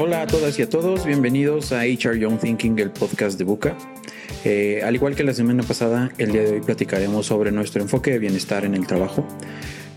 [0.00, 3.76] Hola a todas y a todos, bienvenidos a HR Young Thinking, el podcast de Buca.
[4.44, 8.12] Eh, al igual que la semana pasada, el día de hoy platicaremos sobre nuestro enfoque
[8.12, 9.26] de bienestar en el trabajo.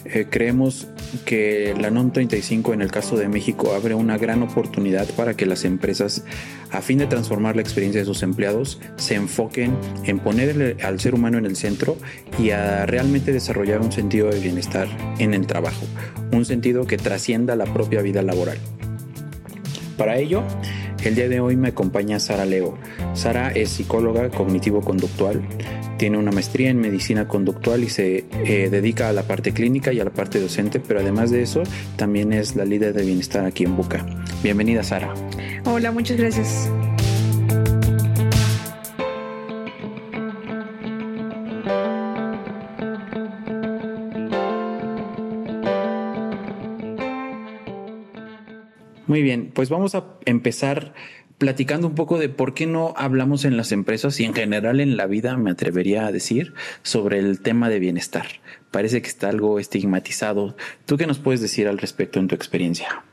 [0.05, 0.87] Eh, creemos
[1.23, 5.45] que la NOM 35 en el caso de México abre una gran oportunidad para que
[5.45, 6.25] las empresas,
[6.71, 11.13] a fin de transformar la experiencia de sus empleados, se enfoquen en poner al ser
[11.13, 11.95] humano en el centro
[12.39, 14.87] y a realmente desarrollar un sentido de bienestar
[15.19, 15.85] en el trabajo,
[16.31, 18.57] un sentido que trascienda la propia vida laboral.
[19.97, 20.43] Para ello,
[21.03, 22.77] el día de hoy me acompaña Sara Leo.
[23.13, 25.41] Sara es psicóloga cognitivo-conductual,
[25.97, 29.99] tiene una maestría en medicina conductual y se eh, dedica a la parte clínica y
[29.99, 31.63] a la parte docente, pero además de eso
[31.95, 34.05] también es la líder de bienestar aquí en Buca.
[34.41, 35.13] Bienvenida Sara.
[35.65, 36.69] Hola, muchas gracias.
[49.11, 50.93] Muy bien, pues vamos a empezar
[51.37, 54.95] platicando un poco de por qué no hablamos en las empresas y en general en
[54.95, 58.27] la vida, me atrevería a decir, sobre el tema de bienestar.
[58.71, 60.55] Parece que está algo estigmatizado.
[60.85, 63.03] ¿Tú qué nos puedes decir al respecto en tu experiencia?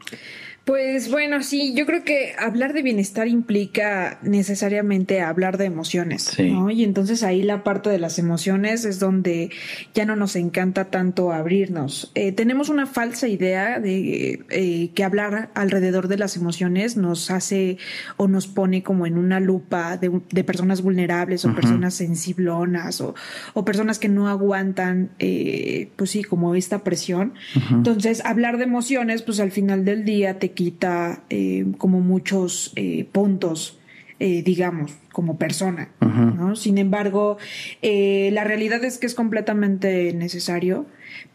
[0.69, 6.71] Pues bueno, sí, yo creo que hablar de bienestar implica necesariamente hablar de emociones, ¿no?
[6.71, 9.51] Y entonces ahí la parte de las emociones es donde
[9.95, 12.13] ya no nos encanta tanto abrirnos.
[12.15, 17.79] Eh, tenemos una falsa idea de eh, que hablar alrededor de las emociones nos hace
[18.19, 20.11] o nos pone como en una lupa de,
[20.45, 23.15] personas vulnerables o personas sensiblonas o,
[23.55, 27.33] o, personas que no aguantan, eh, pues sí, como esta presión.
[27.71, 33.07] Entonces, hablar de emociones, pues al final del día te quita eh, como muchos eh,
[33.13, 33.79] puntos,
[34.19, 35.91] eh, digamos, como persona.
[36.01, 36.57] ¿no?
[36.57, 37.39] Sin embargo,
[37.81, 40.87] la realidad es que es completamente necesario,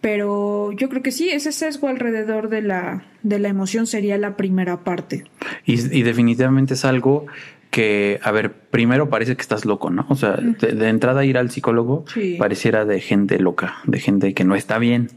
[0.02, 4.36] pero yo creo que sí, ese sesgo alrededor de la, de la emoción sería la
[4.36, 5.24] primera parte.
[5.66, 7.26] y definitivamente es algo
[7.74, 10.06] que, a ver, primero parece que estás loco, ¿no?
[10.10, 12.06] O sea, de, entrada ir al psicólogo
[12.38, 15.10] pareciera de gente loca, de gente que no está bien,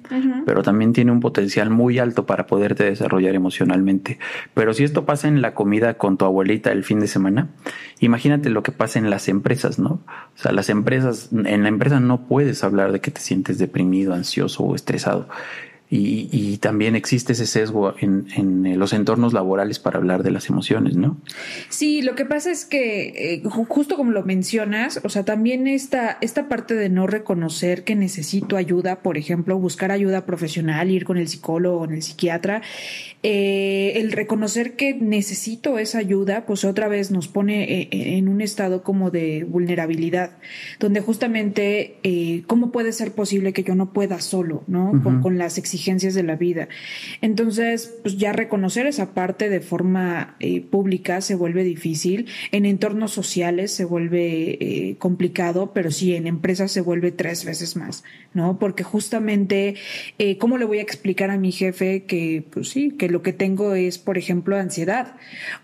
[0.47, 4.19] pero también tiene un potencial muy alto para poderte desarrollar emocionalmente.
[4.55, 7.50] Pero si esto pasa en la comida con tu abuelita el fin de semana,
[8.00, 10.00] imagínate lo que pasa en las empresas, ¿no?
[10.34, 14.15] O sea, las empresas, en la empresa no puedes hablar de que te sientes deprimido,
[14.15, 15.28] ansioso o estresado.
[15.88, 20.97] Y, también existe ese sesgo en, en, los entornos laborales para hablar de las emociones,
[20.97, 21.16] ¿no?
[21.69, 26.19] Sí, lo que pasa es que, eh, justo como lo mencionas, o sea, también esta,
[26.20, 31.19] esta parte de no reconocer que necesito ayuda, por ejemplo, buscar ayuda profesional, ir con
[31.19, 32.62] el psicólogo o el psiquiatra,
[33.22, 38.41] eh, el reconocer que necesito esa ayuda, pues otra vez nos pone eh, en un
[38.41, 40.38] estado como de vulnerabilidad,
[40.80, 45.00] donde justamente, ¿cómo puede ser posible que yo no pueda solo, ¿no?
[45.04, 46.69] con, con las exigencias exigencias de la vida.
[47.20, 53.12] Entonces, pues ya reconocer esa parte de forma eh, pública se vuelve difícil, en entornos
[53.12, 58.59] sociales se vuelve eh, complicado, pero sí en empresas se vuelve tres veces más, ¿no?
[58.59, 59.75] Porque justamente,
[60.19, 63.32] eh, ¿cómo le voy a explicar a mi jefe que, pues sí, que lo que
[63.34, 65.16] tengo es, por ejemplo, ansiedad?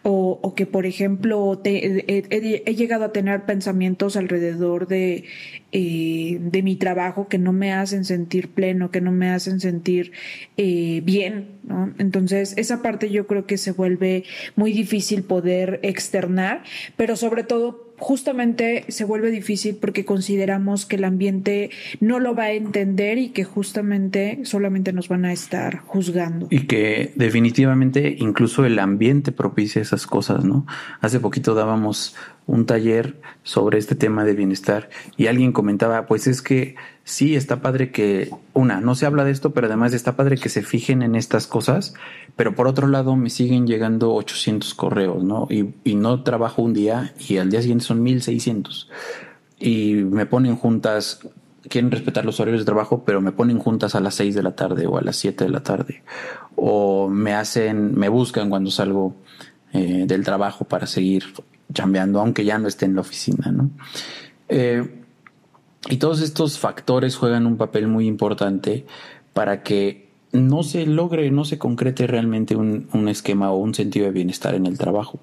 [0.02, 5.24] O, que, por ejemplo, he, llegado a tener pensamientos alrededor de,
[5.72, 10.12] de mi trabajo que no me hacen sentir pleno, que no me hacen sentir
[10.56, 11.92] eh, bien, ¿no?
[11.98, 14.24] Entonces, esa parte yo creo que se vuelve
[14.54, 16.62] muy difícil poder externar,
[16.96, 22.44] pero sobre todo justamente se vuelve difícil porque consideramos que el ambiente no lo va
[22.44, 26.48] a entender y que justamente solamente nos van a estar juzgando.
[26.50, 30.66] Y que definitivamente incluso el ambiente propicia esas cosas, ¿no?
[31.00, 32.16] Hace poquito dábamos
[32.46, 37.60] un taller sobre este tema de bienestar y alguien comentaba, pues es que sí, está
[37.60, 41.02] padre que, una, no se habla de esto, pero además está padre que se fijen
[41.02, 41.94] en estas cosas,
[42.36, 45.46] pero por otro lado me siguen llegando 800 correos, ¿no?
[45.50, 48.90] Y, y no trabajo un día y al día siguiente son 1600.
[49.58, 51.20] Y me ponen juntas,
[51.68, 54.56] quieren respetar los horarios de trabajo, pero me ponen juntas a las 6 de la
[54.56, 56.02] tarde o a las 7 de la tarde.
[56.56, 59.14] O me hacen, me buscan cuando salgo
[59.72, 61.24] eh, del trabajo para seguir
[61.72, 63.70] chambeando, aunque ya no esté en la oficina, ¿no?
[64.48, 65.02] Eh,
[65.88, 68.86] y todos estos factores juegan un papel muy importante
[69.32, 74.12] para que no se logre, no se concrete realmente un, esquema o un sentido de
[74.12, 75.20] bienestar en el trabajo.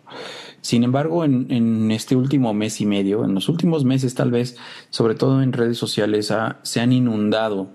[0.62, 4.58] Sin embargo, en, este último mes y medio, en los últimos meses tal vez,
[4.90, 7.72] sobre todo en redes sociales, se han inundado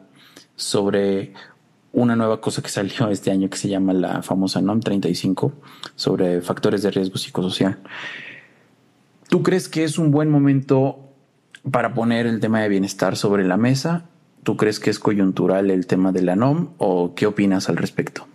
[0.56, 1.32] sobre
[1.94, 5.52] una nueva cosa que salió este año que se llama la famosa NOM 35
[5.96, 7.78] sobre factores de riesgo psicosocial.
[9.28, 11.04] ¿Tú crees que es un buen momento
[11.70, 14.04] para poner el tema de bienestar sobre la mesa.
[14.42, 18.26] ¿Tú crees que es coyuntural el tema de la NOM o qué opinas al respecto?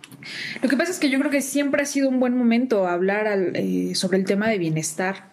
[0.62, 3.26] Lo que pasa es que yo creo que siempre ha sido un buen momento hablar
[3.54, 5.29] eh, sobre el tema de bienestar.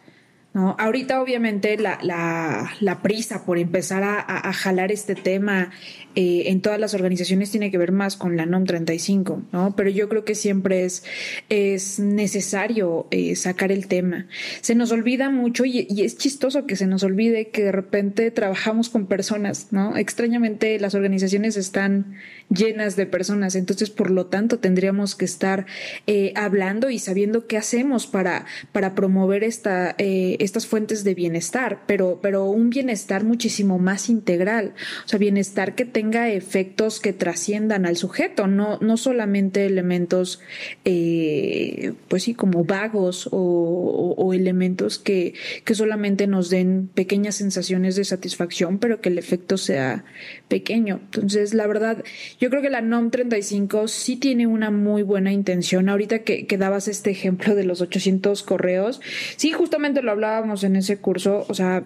[0.58, 5.70] Ahorita obviamente la, la, prisa por empezar a, jalar este tema
[6.16, 9.76] eh, en todas las organizaciones tiene que ver más con la NOM 35, ¿no?
[9.76, 11.04] Pero yo creo que siempre es,
[11.50, 14.26] es necesario eh, sacar el tema.
[14.62, 18.90] Se nos olvida mucho y, es chistoso que se nos olvide que de repente trabajamos
[18.90, 19.96] con personas, ¿no?
[19.96, 22.16] Extrañamente las organizaciones están
[22.50, 25.66] llenas de personas, entonces por lo tanto tendríamos que estar
[26.06, 32.20] eh, hablando y sabiendo qué hacemos para, para promover esta, estas fuentes de bienestar, pero,
[32.22, 34.74] pero un bienestar muchísimo más integral,
[35.06, 40.40] o sea, bienestar que tenga efectos que trasciendan al sujeto, no, no solamente elementos,
[40.86, 45.34] eh, pues sí, como vagos o, elementos que,
[45.64, 50.04] que, solamente nos den pequeñas sensaciones de satisfacción, pero que el efecto sea
[50.50, 51.00] pequeño.
[51.06, 52.04] Entonces, la verdad,
[52.40, 55.90] yo creo que la NOM 35 sí tiene una muy buena intención.
[55.90, 59.02] Ahorita que, que dabas este ejemplo de los 800 correos,
[59.36, 61.84] sí, justamente lo hablábamos en ese curso, o sea,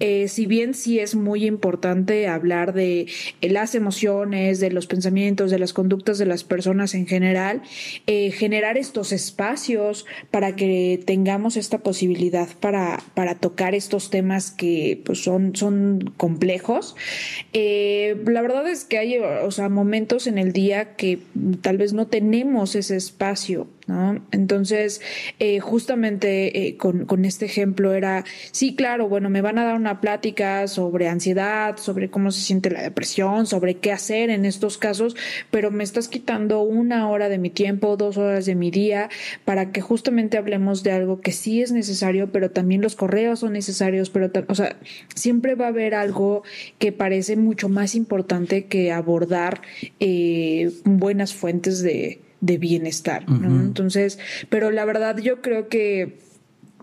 [0.00, 3.06] eh, si bien sí es muy importante hablar de
[3.40, 7.62] las emociones, de los pensamientos, de las conductas de las personas en general,
[8.06, 15.00] eh, generar estos espacios para que tengamos esta posibilidad para, para tocar estos temas que
[15.04, 16.96] pues, son, son complejos.
[17.52, 19.68] Eh, la verdad es que hay o sea,
[20.26, 21.18] en el día que
[21.60, 24.24] tal vez no tenemos ese espacio ¿no?
[24.32, 25.00] Entonces,
[25.38, 29.76] eh, justamente eh, con, con, este ejemplo era, sí, claro, bueno, me van a dar
[29.76, 34.78] una plática sobre ansiedad, sobre cómo se siente la depresión, sobre qué hacer en estos
[34.78, 35.16] casos,
[35.50, 39.08] pero me estás quitando una hora de mi tiempo, dos horas de mi día,
[39.44, 43.52] para que justamente hablemos de algo que sí es necesario, pero también los correos son
[43.52, 44.76] necesarios, pero, o sea,
[45.14, 46.42] siempre va a haber algo
[46.78, 49.62] que parece mucho más importante que abordar
[50.00, 53.60] eh, buenas fuentes de de bienestar, ¿no?
[53.60, 54.18] Entonces,
[54.50, 56.18] pero la verdad yo creo que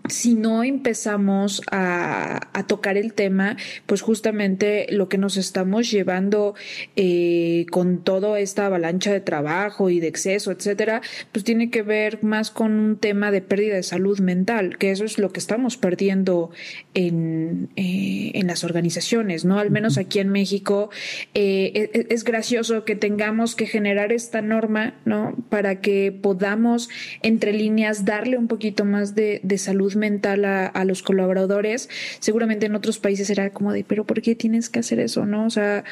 [0.08, 3.56] si no empezamos a, tocar el tema,
[3.86, 6.54] pues justamente lo que nos estamos llevando
[6.96, 11.02] eh, con toda esta avalancha de trabajo y de exceso, etcétera,
[11.32, 15.04] pues tiene que ver más con un tema de pérdida de salud mental, que eso
[15.04, 16.50] es lo que estamos perdiendo
[16.94, 19.58] en, eh, en las organizaciones, ¿no?
[19.58, 20.90] Al menos aquí en México
[21.34, 25.34] eh, e, e, es, gracioso que tengamos que generar esta norma, ¿no?
[25.48, 26.88] Para que podamos,
[27.22, 32.74] entre líneas, darle un poquito más de, de salud mental a, los colaboradores, seguramente en
[32.74, 35.26] otros países era como de, pero ¿por qué tienes que hacer eso?
[35.26, 35.46] ¿No?
[35.46, 35.84] O sea,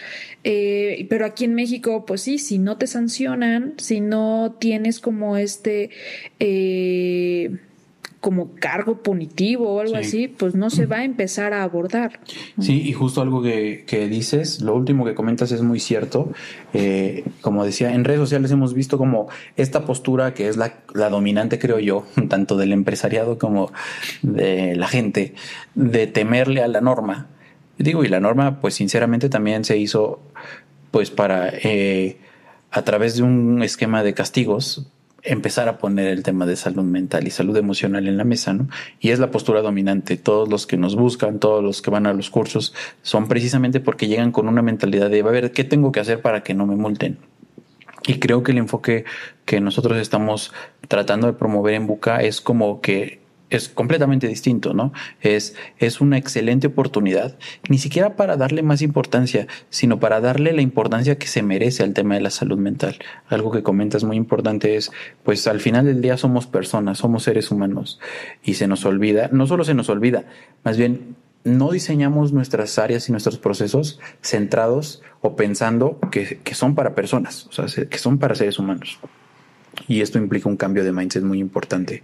[0.45, 5.37] eh, pero aquí en México, pues sí, si no te sancionan, si no tienes como
[5.37, 5.91] este...
[6.39, 7.59] Eh,
[8.21, 12.21] como cargo punitivo o algo así, pues no se va a empezar a abordar.
[12.61, 16.31] Sí, y justo algo que, que dices, lo último que comentas es muy cierto.
[16.75, 21.09] Eh, como decía, en redes sociales hemos visto como esta postura que es la, la
[21.09, 23.73] dominante, creo yo, tanto del empresariado como
[24.21, 25.35] de la gente,
[25.75, 27.29] de temerle a la norma.
[27.79, 30.21] Digo, y la norma, pues sinceramente también se hizo,
[30.91, 32.19] pues para, eh,
[32.71, 34.91] a través de un esquema de castigos,
[35.23, 38.69] empezar a poner el tema de salud mental y salud emocional en la mesa, ¿no?
[39.01, 40.17] Y es la postura dominante.
[40.17, 44.09] Todos los que nos buscan, todos los que van a los cursos, son precisamente porque
[44.09, 46.77] llegan con una mentalidad de, a ver, ¿qué tengo que hacer para que no me
[46.77, 47.19] multen?
[48.07, 49.05] Y creo que el enfoque
[49.45, 50.53] que nosotros estamos
[50.89, 53.20] tratando de promover en Buca es como que
[53.51, 54.93] es completamente distinto, ¿no?
[55.21, 57.37] Es, es una excelente oportunidad,
[57.69, 61.93] ni siquiera para darle más importancia, sino para darle la importancia que se merece al
[61.93, 62.97] tema de la salud mental.
[63.29, 64.91] Algo que comentas muy importante es,
[65.25, 68.01] pues al final del día somos personas, somos seres humanos
[68.43, 70.25] y se nos olvida, no solo se nos olvida,
[70.65, 76.75] más bien no diseñamos nuestras áreas y nuestros procesos centrados o pensando que, que son
[76.75, 78.99] para personas, o sea, que son para seres humanos.
[79.89, 82.03] Y esto implica un cambio de mindset muy importante.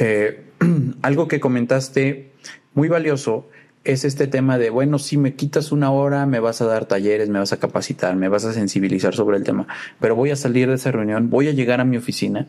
[0.00, 0.45] Eh,
[1.02, 2.32] algo que comentaste
[2.74, 3.48] muy valioso
[3.84, 7.28] es este tema de, bueno, si me quitas una hora, me vas a dar talleres,
[7.28, 9.68] me vas a capacitar, me vas a sensibilizar sobre el tema,
[10.00, 12.48] pero voy a salir de esa reunión, voy a llegar a mi oficina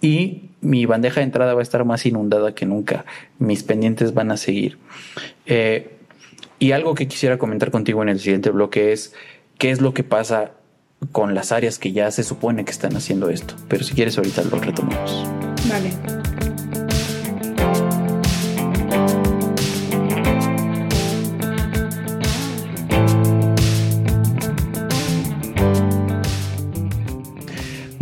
[0.00, 3.04] y mi bandeja de entrada va a estar más inundada que nunca,
[3.38, 4.78] mis pendientes van a seguir.
[5.44, 5.96] Eh,
[6.58, 9.14] y algo que quisiera comentar contigo en el siguiente bloque es
[9.58, 10.52] qué es lo que pasa
[11.12, 13.54] con las áreas que ya se supone que están haciendo esto.
[13.68, 15.26] Pero si quieres ahorita lo retomamos.
[15.68, 16.39] Vale.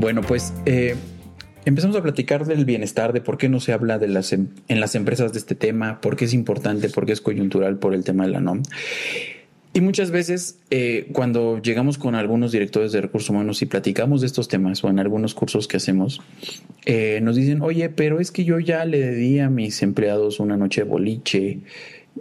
[0.09, 0.95] Bueno, pues eh,
[1.67, 4.81] empezamos a platicar del bienestar, de por qué no se habla de las, em, en
[4.81, 8.05] las empresas de este tema, por qué es importante, por qué es coyuntural por el
[8.05, 8.62] tema de la NOM.
[9.75, 14.29] Y muchas veces eh, cuando llegamos con algunos directores de recursos humanos y platicamos de
[14.29, 16.23] estos temas o en algunos cursos que hacemos,
[16.87, 20.57] eh, nos dicen, oye, pero es que yo ya le di a mis empleados una
[20.57, 21.59] noche de boliche,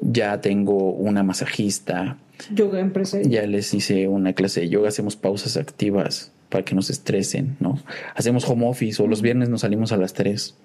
[0.02, 2.18] ya tengo una masajista.
[2.54, 3.30] Yoga empresario.
[3.30, 7.58] Ya les hice una clase de yoga, hacemos pausas activas para que no se estresen,
[7.60, 7.80] ¿no?
[8.16, 10.56] Hacemos home office o los viernes nos salimos a las 3.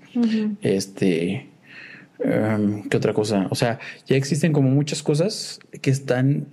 [0.60, 1.48] Este,
[2.20, 3.48] em, ¿qué otra cosa?
[3.50, 6.46] O sea, ya existen como muchas cosas que están,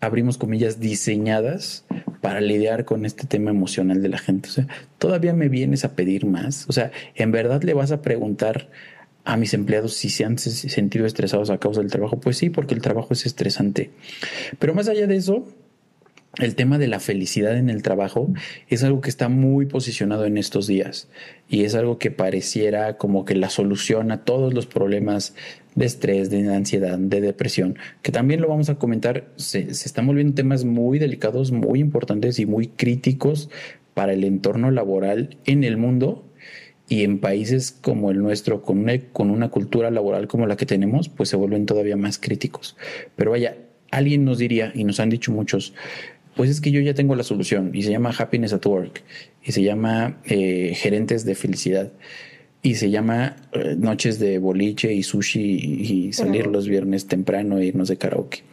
[0.00, 1.84] abrimos comillas, diseñadas
[2.20, 4.48] para lidiar con este tema emocional de la gente.
[4.48, 4.66] O sea,
[4.98, 6.66] todavía me vienes a pedir más.
[6.68, 8.70] O sea, ¿en verdad le vas a preguntar
[9.24, 12.20] a mis empleados si se han sentido estresados a causa del trabajo?
[12.20, 13.90] Pues sí, porque el trabajo es estresante.
[14.58, 15.46] Pero más allá de eso,
[16.38, 18.32] el tema de la felicidad en el trabajo
[18.68, 21.08] es algo que está muy posicionado en estos días
[21.48, 25.34] y es algo que pareciera como que la solución a todos los problemas
[25.74, 30.06] de estrés, de ansiedad, de depresión, que también lo vamos a comentar, se, se están
[30.06, 33.50] volviendo temas muy delicados, muy importantes y muy críticos
[33.92, 36.24] para el entorno laboral en el mundo
[36.88, 41.08] y en países como el nuestro, con con una cultura laboral como la que tenemos,
[41.08, 42.76] pues se vuelven todavía más críticos.
[43.16, 43.56] Pero vaya,
[43.90, 45.74] alguien nos diría, y nos han dicho muchos,
[46.36, 49.02] pues es que yo ya tengo la solución y se llama Happiness at Work
[49.44, 51.92] y se llama eh, Gerentes de Felicidad
[52.62, 57.66] y se llama eh, Noches de Boliche y Sushi y, salir los viernes temprano e
[57.66, 58.44] irnos de karaoke.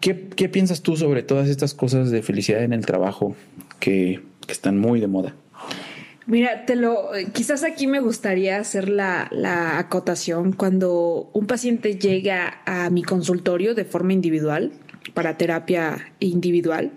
[0.00, 3.36] ¿Qué, ¿Qué, piensas tú sobre todas estas cosas de felicidad en el trabajo
[3.80, 5.34] que, que están muy de moda?
[6.26, 12.62] Mira, te lo, quizás aquí me gustaría hacer la, la, acotación cuando un paciente llega
[12.64, 14.72] a mi consultorio de forma individual
[15.12, 16.92] para terapia individual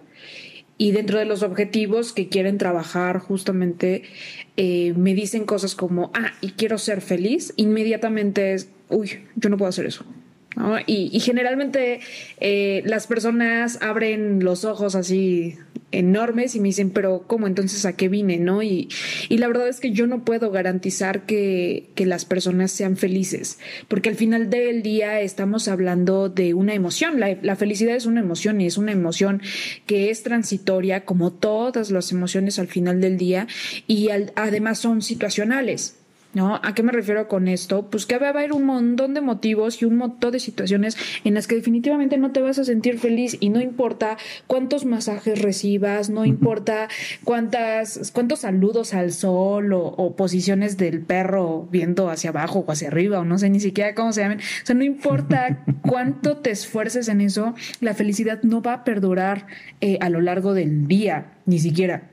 [0.77, 4.03] y dentro de los objetivos que quieren trabajar justamente
[4.57, 9.57] eh, me dicen cosas como, ah, y quiero ser feliz, inmediatamente es, uy, yo no
[9.57, 10.05] puedo hacer eso.
[10.85, 11.99] Y, generalmente
[12.39, 15.57] eh, las personas abren los ojos así
[15.91, 18.37] enormes y me dicen, pero ¿cómo entonces a qué vine?
[18.37, 18.63] ¿No?
[18.63, 18.89] Y,
[19.29, 23.59] y la verdad es que yo no puedo garantizar que, que, las personas sean felices,
[23.87, 27.19] porque al final del día estamos hablando de una emoción.
[27.19, 29.41] La, la felicidad es una emoción y es una emoción
[29.85, 33.47] que es transitoria, como todas las emociones al final del día,
[33.87, 35.96] y además son situacionales.
[36.33, 36.59] ¿No?
[36.61, 37.89] ¿A qué me refiero con esto?
[37.89, 41.33] Pues que va a haber un montón de motivos y un montón de situaciones en
[41.33, 46.09] las que definitivamente no te vas a sentir feliz y no importa cuántos masajes recibas,
[46.09, 46.89] no importa
[47.23, 53.19] cuántas, cuántos saludos al sol o, posiciones del perro viendo hacia abajo o hacia arriba
[53.19, 54.39] o no sé ni siquiera cómo se llaman.
[54.39, 59.47] O sea, no importa cuánto te esfuerces en eso, la felicidad no va a perdurar
[59.81, 62.11] eh, a lo largo del día, ni siquiera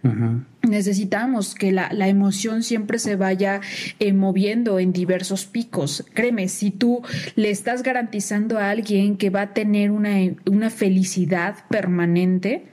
[0.69, 3.61] necesitamos que la, la, emoción siempre se vaya
[3.99, 6.05] eh, moviendo en diversos picos.
[6.15, 7.03] Créeme, si tú
[7.37, 10.17] le estás garantizando a alguien que va a tener una,
[10.47, 12.65] una felicidad permanente,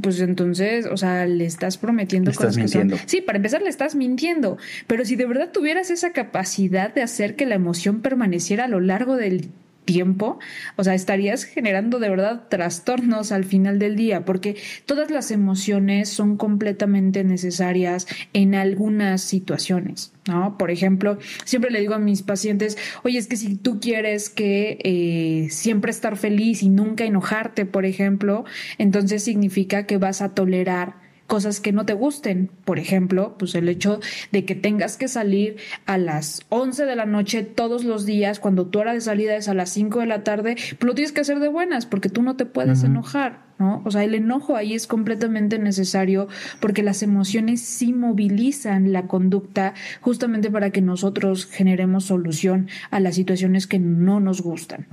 [0.00, 2.96] pues entonces, o sea, le estás prometiendo cosas mintiendo.
[3.06, 4.56] Sí, para empezar le estás mintiendo,
[4.86, 8.80] pero si de verdad tuvieras esa capacidad de hacer que la emoción permaneciera a lo
[8.80, 9.48] largo del
[9.90, 10.38] tiempo,
[10.76, 14.56] o sea, estarías generando de verdad trastornos al final del día, porque
[14.86, 20.56] todas las emociones son completamente necesarias en algunas situaciones, ¿no?
[20.58, 24.78] Por ejemplo, siempre le digo a mis pacientes, oye, es que si tú quieres que
[24.84, 28.44] eh, siempre estar feliz y nunca enojarte, por ejemplo,
[28.78, 32.50] entonces significa que vas a tolerar cosas que no te gusten.
[32.64, 34.00] Por ejemplo, pues el hecho
[34.32, 38.66] de que tengas que salir a las 11 de la noche todos los días cuando
[38.66, 41.20] tu hora de salida es a las 5 de la tarde, pues lo tienes que
[41.20, 43.49] hacer de buenas porque tú no te puedes enojar.
[43.60, 43.82] ¿No?
[43.84, 46.26] O sea, el enojo ahí es completamente necesario
[46.60, 53.14] porque las emociones sí movilizan la conducta justamente para que nosotros generemos solución a las
[53.14, 54.86] situaciones que no nos gustan,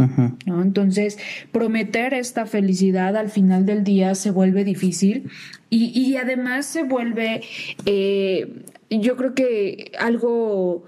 [0.45, 0.61] ¿no?
[0.61, 1.17] Entonces,
[1.51, 5.29] prometer esta felicidad al final del día se vuelve difícil
[5.69, 7.41] y, y además se vuelve,
[7.85, 10.85] eh, yo creo que algo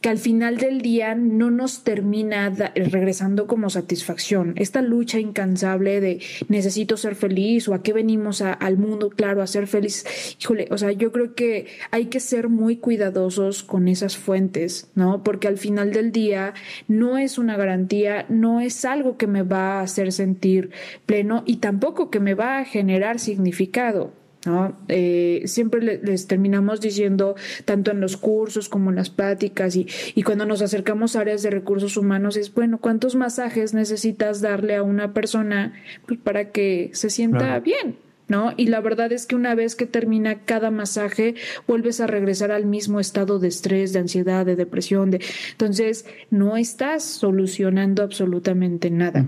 [0.00, 4.52] que al final del día no nos termina regresando como satisfacción.
[4.56, 9.46] Esta lucha incansable de necesito ser feliz o a qué venimos al mundo, claro, a
[9.46, 10.04] ser feliz.
[10.40, 15.22] Híjole, o sea, yo creo que hay que ser muy cuidadosos con esas fuentes, ¿no?
[15.22, 16.54] Porque al final del día
[16.88, 20.70] no es una garantía, no es algo que me va a hacer sentir
[21.06, 24.12] pleno y tampoco que me va a generar significado.
[24.46, 24.76] ¿No?
[24.88, 27.34] Eh, siempre les terminamos diciendo,
[27.64, 31.42] tanto en los cursos como en las pláticas y, y, cuando nos acercamos a áreas
[31.42, 35.74] de recursos humanos, es, bueno, ¿cuántos masajes necesitas darle a una persona
[36.06, 37.96] pues, para que se sienta bien?
[38.28, 38.52] ¿No?
[38.56, 41.36] Y la verdad es que una vez que termina cada masaje,
[41.68, 45.12] vuelves a regresar al mismo estado de estrés, de ansiedad, de depresión.
[45.12, 45.20] De...
[45.52, 49.24] Entonces, no estás solucionando absolutamente nada.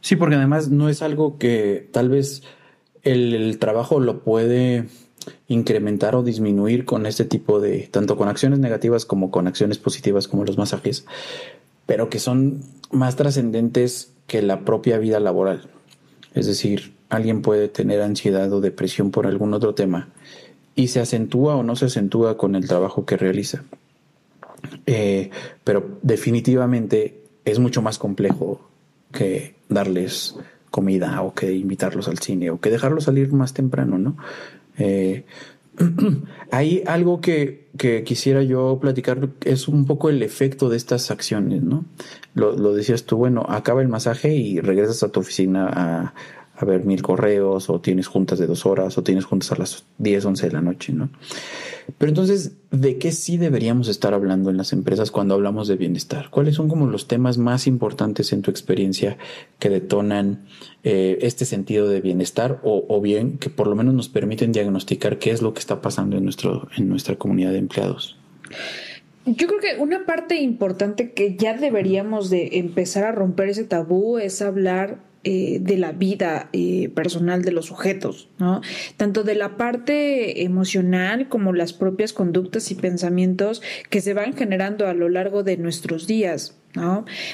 [0.00, 2.44] Sí, porque además no es algo que tal vez
[3.02, 4.86] el, trabajo lo puede
[5.48, 10.28] incrementar o disminuir con este tipo de, tanto con acciones negativas como con acciones positivas
[10.28, 11.04] como los masajes,
[11.86, 15.68] pero que son más trascendentes que la propia vida laboral.
[16.34, 20.08] Es decir, alguien puede tener ansiedad o depresión por algún otro tema
[20.74, 23.64] y se acentúa o no se acentúa con el trabajo que realiza.
[24.86, 25.30] Eh,
[25.64, 28.60] pero definitivamente es mucho más complejo
[29.12, 30.36] que darles
[30.72, 34.16] comida o que invitarlos al cine o que dejarlos salir más temprano, ¿no?
[34.78, 35.24] Eh,
[36.50, 41.62] hay algo que, que, quisiera yo platicar, es un poco el efecto de estas acciones,
[41.62, 41.84] ¿no?
[42.34, 46.14] Lo, lo decías tú, bueno, acaba el masaje y regresas a tu oficina a,
[46.62, 49.84] a ver mil correos o tienes juntas de dos horas o tienes juntas a las
[49.98, 51.10] 10, 11 de la noche, ¿no?
[51.98, 56.30] Pero entonces, ¿de qué sí deberíamos estar hablando en las empresas cuando hablamos de bienestar?
[56.30, 59.18] ¿Cuáles son como los temas más importantes en tu experiencia
[59.58, 60.46] que detonan
[60.84, 65.18] eh, este sentido de bienestar o, o, bien que por lo menos nos permiten diagnosticar
[65.18, 68.16] qué es lo que está pasando en, nuestro, en nuestra comunidad de empleados?
[69.24, 74.18] Yo creo que una parte importante que ya deberíamos de empezar a romper ese tabú
[74.18, 78.60] es hablar eh, de la vida eh, personal de los sujetos, ¿no?
[78.96, 84.88] Tanto de la parte emocional como las propias conductas y pensamientos que se van generando
[84.88, 86.58] a lo largo de nuestros días.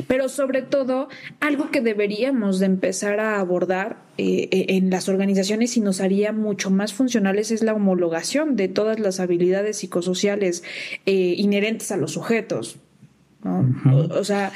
[0.06, 1.08] Pero sobre todo,
[1.40, 6.70] algo que deberíamos de empezar a abordar eh, en las organizaciones y nos haría mucho
[6.70, 10.62] más funcionales es la homologación de todas las habilidades psicosociales
[11.06, 12.80] inherentes a los sujetos,
[13.44, 14.50] o, sea,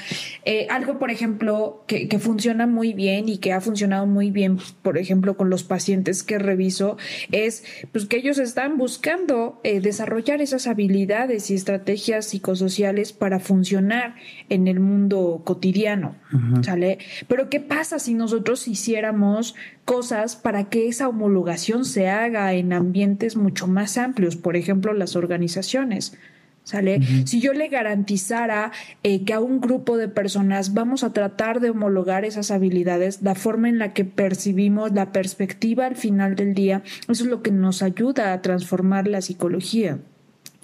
[0.44, 4.98] eh, algo, por ejemplo, que, funciona muy bien y que ha funcionado muy bien, por
[4.98, 6.96] ejemplo, con los pacientes que reviso,
[7.30, 14.16] es pues que ellos están buscando eh, desarrollar esas habilidades y estrategias psicosociales para funcionar
[14.48, 16.16] en el mundo cotidiano,
[16.62, 16.98] ¿sale?
[17.28, 23.36] Pero ¿qué pasa si nosotros hiciéramos cosas para que esa homologación se haga en ambientes
[23.36, 26.18] mucho más amplios, por ejemplo, las organizaciones?
[26.64, 27.00] ¿Sale?
[27.26, 28.70] Si yo le garantizara
[29.02, 33.34] eh, que a un grupo de personas vamos a tratar de homologar esas habilidades, la
[33.34, 37.50] forma en la que percibimos la perspectiva al final del día, eso es lo que
[37.50, 39.98] nos ayuda a transformar la psicología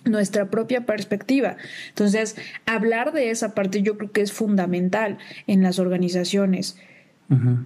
[0.04, 1.56] nuestra propia perspectiva.
[1.90, 6.78] Entonces, hablar de esa parte yo creo que es fundamental en las organizaciones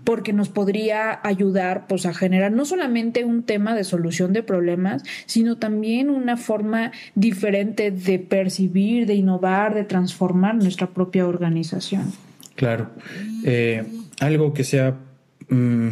[0.03, 5.05] porque nos podría ayudar pues a generar no solamente un tema de solución de problemas,
[5.27, 12.12] sino también una forma diferente de percibir, de innovar, de transformar nuestra propia organización.
[12.57, 12.90] Claro.
[13.44, 13.85] Eh,
[14.18, 14.96] algo que sea
[15.48, 15.88] mm,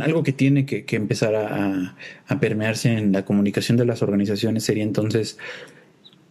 [0.00, 1.96] algo que tiene que, empezar a,
[2.28, 5.36] a, permearse en la comunicación de las organizaciones sería entonces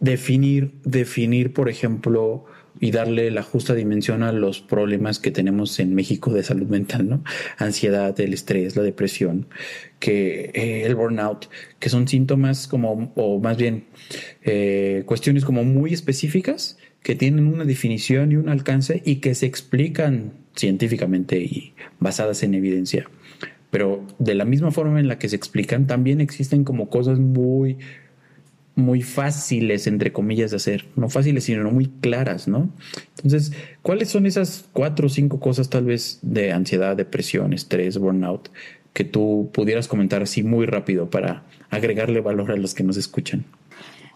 [0.00, 2.46] definir, definir, por ejemplo,
[2.80, 7.08] y darle la justa dimensión a los problemas que tenemos en México de salud mental,
[7.08, 7.22] ¿no?
[7.58, 9.46] Ansiedad, el estrés, la depresión,
[9.98, 13.84] que eh, el burnout, que son síntomas como, o más bien
[14.42, 19.46] eh, cuestiones como muy específicas que tienen una definición y un alcance y que se
[19.46, 23.08] explican científicamente y basadas en evidencia.
[23.70, 27.78] Pero de la misma forma en la que se explican, también existen como cosas muy
[28.80, 30.86] muy fáciles, entre comillas, de hacer.
[30.96, 32.70] No fáciles, sino muy claras, ¿no?
[33.16, 38.50] Entonces, ¿cuáles son esas cuatro o cinco cosas tal vez de ansiedad, depresión, estrés, burnout,
[38.92, 43.44] que tú pudieras comentar así muy rápido para agregarle valor a los que nos escuchan?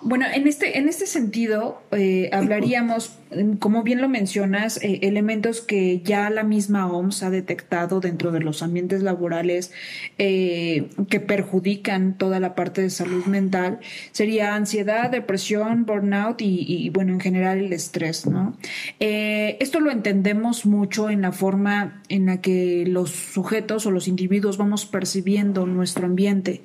[0.05, 3.13] Bueno, en este, en este sentido, eh, hablaríamos,
[3.59, 8.41] como bien lo mencionas, eh, elementos que ya la misma OMS ha detectado dentro de
[8.41, 9.73] los ambientes laborales
[10.19, 13.81] eh, que perjudican toda la parte de salud mental.
[14.13, 18.57] Sería ansiedad, depresión, burnout y, bueno, en general el estrés, ¿no?
[18.99, 24.59] esto lo entendemos mucho en la forma en la que los sujetos o los individuos
[24.59, 26.63] vamos percibiendo nuestro ambiente.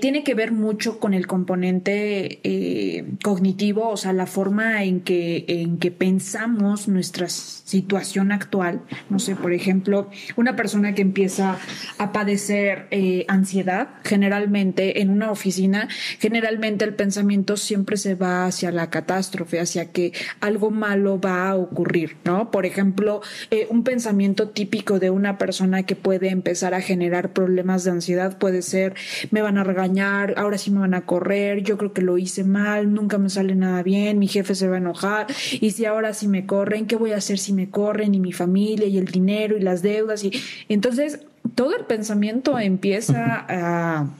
[0.00, 5.83] tiene que ver mucho con el componente eh, cognitivo, o sea, la forma en que
[5.90, 8.82] pensamos nuestra situación actual.
[9.10, 11.58] No sé, por ejemplo, una persona que empieza
[11.98, 18.70] a padecer eh, ansiedad, generalmente en una oficina, generalmente el pensamiento siempre se va hacia
[18.70, 22.50] la catástrofe, hacia que algo malo va a ocurrir, ¿no?
[22.50, 27.84] Por ejemplo, eh, un pensamiento típico de una persona que puede empezar a generar problemas
[27.84, 28.94] de ansiedad puede ser,
[29.30, 32.44] me van a regañar, ahora sí me van a correr, yo creo que lo hice
[32.44, 35.26] mal, nunca me sale nada bien, mi jefe se va a enojar,
[35.64, 38.14] y si ahora sí me corren, ¿qué voy a hacer si me corren?
[38.14, 40.30] Y mi familia, y el dinero, y las deudas, y
[40.68, 41.20] entonces
[41.54, 44.10] todo el pensamiento empieza a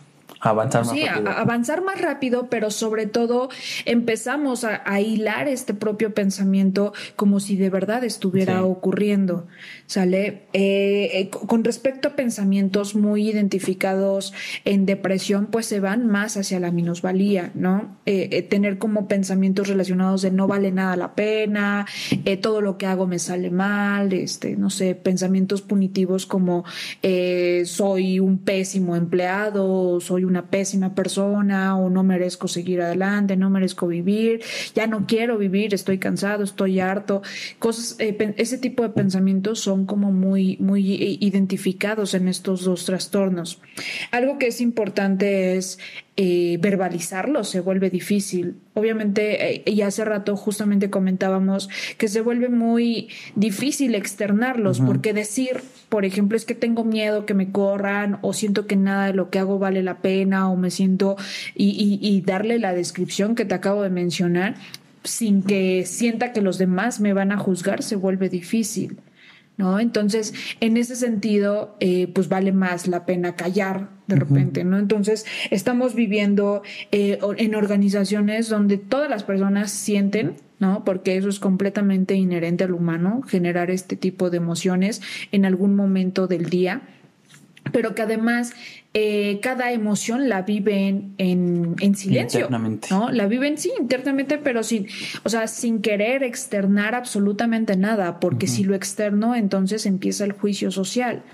[0.45, 1.31] Avanzar más sí, rápido.
[1.31, 3.49] avanzar más rápido, pero sobre todo
[3.87, 9.47] empezamos a, hilar este propio pensamiento como si de verdad estuviera ocurriendo.
[9.87, 10.43] ¿Sale?
[10.53, 14.35] Eh, eh, con respecto a pensamientos muy identificados
[14.67, 17.97] en depresión, pues se van más hacia la minusvalía, ¿no?
[18.05, 21.87] Eh, tener como pensamientos relacionados de no vale nada la pena,
[22.43, 26.65] todo lo que hago me sale mal, este, no sé, pensamientos punitivos como
[27.65, 33.51] soy un pésimo empleado, soy un una pésima persona o no merezco seguir adelante, no
[33.51, 34.43] merezco vivir,
[34.75, 37.23] ya no quiero vivir, estoy cansado, estoy harto.
[37.61, 40.83] Cosas, eh, ese tipo de pensamientos son como muy, muy
[41.21, 43.61] identificados en estos dos trastornos.
[44.11, 45.79] Algo que es importante es
[46.17, 48.55] eh, verbalizarlo se vuelve difícil.
[48.75, 55.61] Obviamente, eh, y hace rato justamente comentábamos que se vuelve muy difícil externarlos, porque decir,
[55.89, 59.29] por ejemplo, es que tengo miedo que me corran, o siento que nada de lo
[59.31, 61.17] que hago vale la pena, o me siento,
[61.57, 64.55] y, y darle la descripción que te acabo de mencionar,
[65.03, 68.99] sin que sienta que los demás me van a juzgar, se vuelve difícil.
[69.57, 69.79] ¿No?
[69.79, 74.79] Entonces, en ese sentido, eh, pues vale más la pena callar de repente, ¿no?
[74.79, 76.63] Entonces, estamos viviendo
[76.93, 80.85] eh, en organizaciones donde todas las personas sienten, ¿no?
[80.85, 85.01] Porque eso es completamente inherente al humano, generar este tipo de emociones
[85.33, 86.83] en algún momento del día
[87.73, 88.53] pero que además
[88.97, 92.43] eh, cada emoción la viven en, en, silencio.
[92.43, 92.87] Internamente.
[92.93, 93.11] ¿no?
[93.11, 94.87] La viven, sí, internamente, pero sin,
[95.25, 100.71] o sea, sin querer externar absolutamente nada, porque si lo externo, entonces empieza el juicio
[100.71, 101.25] social.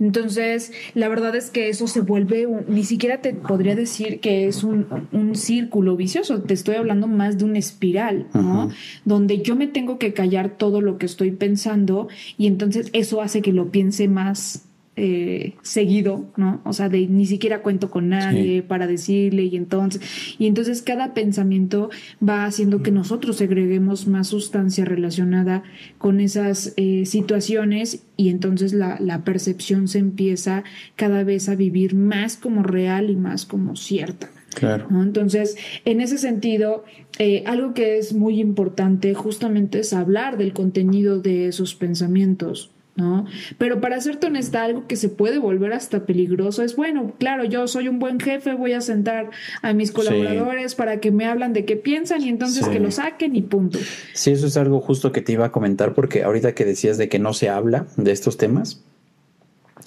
[0.00, 4.64] Entonces, la verdad es que eso se vuelve, ni siquiera te podría decir que es
[4.64, 8.70] un, un, círculo vicioso, te estoy hablando más de una espiral, ¿no?
[9.04, 13.42] Donde yo me tengo que callar todo lo que estoy pensando y entonces eso hace
[13.42, 16.60] que lo piense más eh, seguido, ¿no?
[16.64, 20.02] O sea, de ni siquiera cuento con nadie para decirle y entonces,
[20.38, 21.88] y entonces cada pensamiento
[22.26, 25.62] va haciendo que nosotros segreguemos más sustancia relacionada
[25.96, 30.62] con esas eh, situaciones y entonces la, percepción se empieza
[30.94, 34.30] cada vez a vivir más como real y más como cierta.
[34.54, 34.88] Claro.
[34.90, 36.84] Entonces, en ese sentido,
[37.18, 42.70] eh, algo que es muy importante justamente es hablar del contenido de esos pensamientos.
[42.94, 43.24] ¿No?
[43.58, 47.66] Pero para serte honesta, algo que se puede volver hasta peligroso es, bueno, claro, yo
[47.66, 49.30] soy un buen jefe, voy a sentar
[49.62, 53.34] a mis colaboradores para que me hablan de qué piensan y entonces que lo saquen
[53.34, 53.78] y punto.
[54.12, 57.08] Sí, eso es algo justo que te iba a comentar porque ahorita que decías de
[57.08, 58.84] que no se habla de estos temas,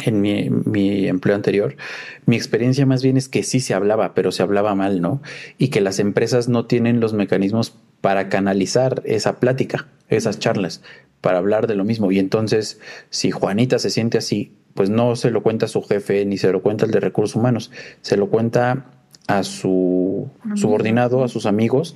[0.04, 1.78] en mi, mi, empleo anterior,
[2.26, 5.22] mi experiencia más bien es que sí se hablaba, pero se hablaba mal, ¿no?
[5.58, 10.82] Y que las empresas no tienen los mecanismos para canalizar esa plática, esas charlas
[11.26, 12.12] para hablar de lo mismo.
[12.12, 16.24] Y entonces, si Juanita se siente así, pues no se lo cuenta a su jefe
[16.24, 17.72] ni se lo cuenta al de recursos humanos,
[18.04, 18.92] se lo cuenta
[19.26, 21.96] a su subordinado, a sus amigos.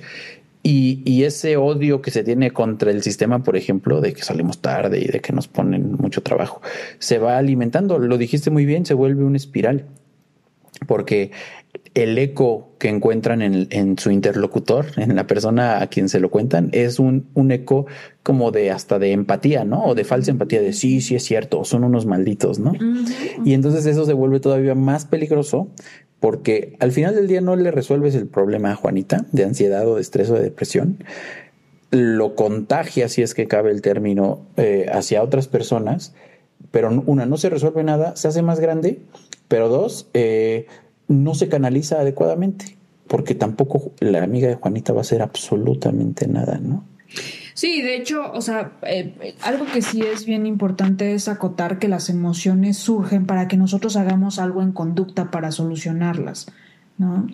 [0.64, 4.58] Y, y, ese odio que se tiene contra el sistema, por ejemplo, de que salimos
[4.58, 6.60] tarde y de que nos ponen mucho trabajo,
[6.98, 8.00] se va alimentando.
[8.00, 9.86] Lo dijiste muy bien, se vuelve una espiral.
[10.88, 11.30] Porque
[11.94, 16.70] el eco que encuentran en, su interlocutor, en la persona a quien se lo cuentan,
[16.72, 17.86] es un, un, eco
[18.22, 19.84] como de hasta de empatía, ¿no?
[19.84, 22.72] O de falsa empatía, de sí, sí es cierto, son unos malditos, ¿no?
[23.44, 25.68] Y entonces eso se vuelve todavía más peligroso
[26.20, 29.96] porque al final del día no le resuelves el problema a Juanita de ansiedad o
[29.96, 31.02] de estrés o de depresión,
[31.90, 36.14] lo contagia, si es que cabe el término, eh, hacia otras personas,
[36.70, 39.00] pero una, no se resuelve nada, se hace más grande,
[39.48, 40.66] pero dos, eh,
[41.10, 42.76] no se canaliza adecuadamente,
[43.08, 46.84] porque tampoco la amiga de Juanita va a hacer absolutamente nada, ¿no?
[47.54, 51.88] Sí, de hecho, o sea, eh, algo que sí es bien importante es acotar que
[51.88, 56.46] las emociones surgen para que nosotros hagamos algo en conducta para solucionarlas,
[56.96, 57.26] ¿no?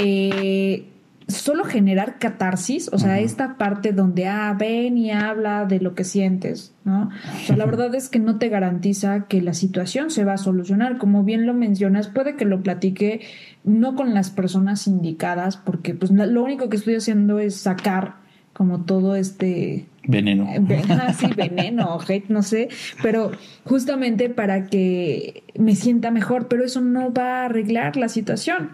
[0.00, 0.88] Eh,
[1.34, 6.04] solo generar catarsis, o sea, esta parte donde, ah, ven y habla de lo que
[6.04, 7.10] sientes, ¿no?
[7.42, 10.38] O sea, la verdad es que no te garantiza que la situación se va a
[10.38, 10.98] solucionar.
[10.98, 13.20] Como bien lo mencionas, puede que lo platique
[13.64, 18.84] no con las personas indicadas, porque pues lo único que estoy haciendo es sacar como
[18.84, 20.48] todo este veneno.
[20.88, 22.68] Ah, sí, veneno, hate, no sé,
[23.02, 23.32] pero
[23.64, 28.70] justamente para que me sienta mejor, pero eso no va a arreglar la situación,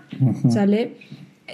[0.48, 0.96] ¿sale?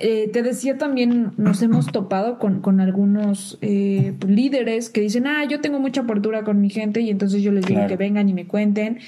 [0.00, 5.44] Eh, te decía también, nos hemos topado con, con algunos eh, líderes que dicen, ah,
[5.44, 8.34] yo tengo mucha apertura con mi gente y entonces yo les digo que vengan y
[8.34, 8.98] me cuenten.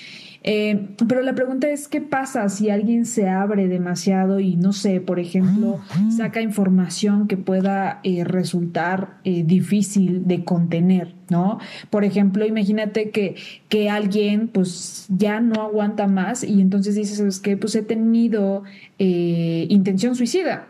[0.42, 5.00] Eh, pero la pregunta es, ¿qué pasa si alguien se abre demasiado y, no sé,
[5.00, 5.80] por ejemplo,
[6.16, 11.16] saca información que pueda resultar difícil de contener?
[11.28, 11.58] ¿no?
[11.90, 13.36] Por ejemplo, imagínate que,
[13.68, 17.56] que alguien pues ya no aguanta más y entonces dices, ¿sabes qué?
[17.56, 18.62] Pues he tenido
[18.98, 20.68] eh, intención suicida.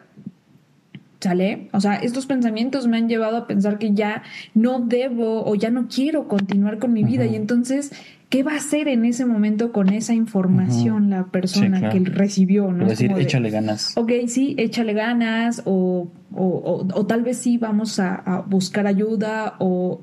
[1.27, 1.67] ¿Sale?
[1.73, 4.23] O sea, estos pensamientos me han llevado a pensar que ya
[4.55, 7.91] no debo o ya no quiero continuar con mi vida y entonces
[8.29, 12.71] ¿qué va a hacer en ese momento con esa información la persona que recibió?
[12.71, 12.85] ¿no?
[12.85, 13.97] Es decir, échale ganas.
[13.97, 19.57] Ok, sí, échale ganas o, o, o, tal vez sí vamos a, a, buscar ayuda
[19.59, 20.01] o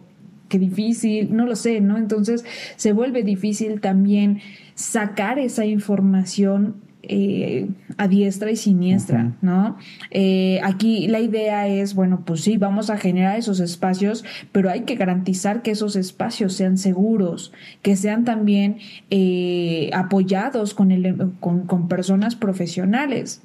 [0.49, 1.97] qué difícil, no lo sé, ¿no?
[1.97, 2.43] Entonces
[2.75, 4.41] se vuelve difícil también
[4.75, 9.77] sacar esa información eh, a diestra y siniestra, ¿no?
[10.09, 14.81] Eh, aquí la idea es, bueno, pues sí, vamos a generar esos espacios, pero hay
[14.81, 18.77] que garantizar que esos espacios sean seguros, que sean también
[19.09, 23.41] eh, apoyados con, el, con, con personas profesionales.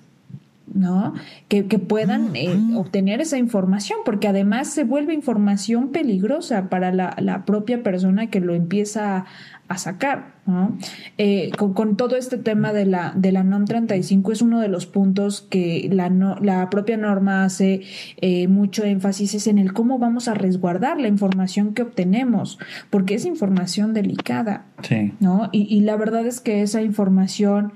[0.75, 1.15] ¿No?
[1.49, 7.15] Que, que puedan eh, obtener esa información, porque además se vuelve información peligrosa para la,
[7.19, 9.27] la propia persona que lo empieza
[9.69, 10.39] a sacar.
[10.47, 10.79] ¿no?
[11.19, 14.69] Eh, con, con, todo este tema de la, de la NOM 35 es uno de
[14.69, 17.83] los puntos que la, no, la propia norma hace
[18.17, 23.15] eh, mucho énfasis es en el cómo vamos a resguardar la información que obtenemos, porque
[23.15, 24.65] es información delicada.
[24.83, 25.13] Sí.
[25.21, 25.51] ¿no?
[25.53, 27.75] Y, y la verdad es que esa información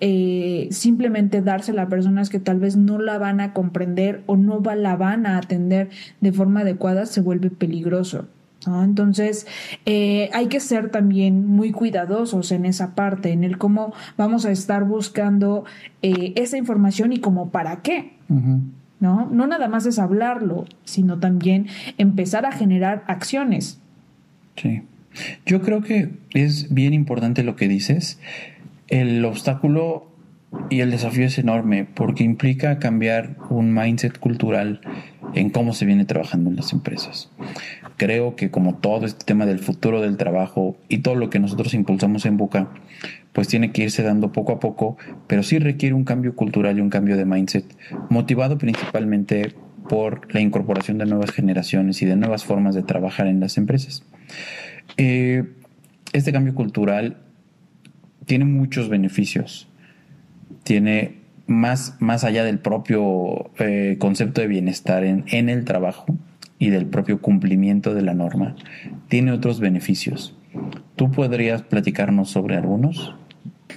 [0.00, 4.62] eh, simplemente dársela a personas que tal vez no la van a comprender o no
[4.62, 8.26] va, la van a atender de forma adecuada se vuelve peligroso.
[8.66, 8.82] ¿no?
[8.82, 9.46] Entonces,
[9.84, 14.50] eh, hay que ser también muy cuidadosos en esa parte, en el cómo vamos a
[14.50, 15.64] estar buscando
[16.02, 18.14] eh, esa información y como para qué.
[18.28, 18.60] Uh -huh.
[19.00, 19.28] ¿no?
[19.30, 21.66] no nada más es hablarlo, sino también
[21.98, 23.80] empezar a generar acciones.
[24.56, 24.82] Sí.
[25.46, 28.18] Yo creo que es bien importante lo que dices.
[28.88, 30.12] El obstáculo
[30.70, 34.80] y el desafío es enorme porque implica cambiar un mindset cultural
[35.34, 37.30] en cómo se viene trabajando en las empresas.
[37.96, 41.74] Creo que como todo este tema del futuro del trabajo y todo lo que nosotros
[41.74, 42.68] impulsamos en Buca,
[43.32, 44.96] pues tiene que irse dando poco a poco,
[45.26, 47.64] pero sí requiere un cambio cultural y un cambio de mindset,
[48.08, 49.54] motivado principalmente
[49.88, 54.04] por la incorporación de nuevas generaciones y de nuevas formas de trabajar en las empresas.
[54.96, 55.44] Eh,
[56.12, 57.18] este cambio cultural
[58.26, 59.68] tiene muchos beneficios.
[60.64, 61.14] Tiene
[61.46, 66.06] más, más allá del propio eh, concepto de bienestar en, en, el trabajo
[66.58, 68.56] y del propio cumplimiento de la norma,
[69.08, 70.36] tiene otros beneficios.
[70.96, 73.14] ¿Tú podrías platicarnos sobre algunos?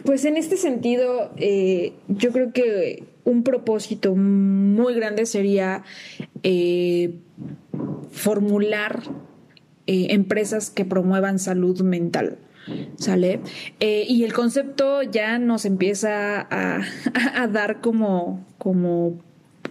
[0.04, 5.84] Pues en este sentido, eh, yo creo que un propósito muy grande sería
[6.44, 7.16] eh,
[8.12, 9.04] formular
[9.86, 12.38] empresas que promuevan salud mental.
[12.98, 13.40] ¿Sale?
[13.80, 16.82] Eh, y el concepto ya nos empieza a, a,
[17.44, 19.20] a dar como, como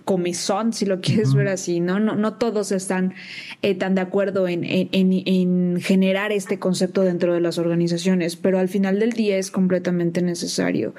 [0.08, 1.36] comezón, si lo quieres uh -huh.
[1.36, 2.00] ver así, ¿no?
[2.00, 3.12] No, no todos están
[3.60, 8.58] eh, tan de acuerdo en, en, en, generar este concepto dentro de las organizaciones, pero
[8.58, 10.94] al final del día es completamente necesario.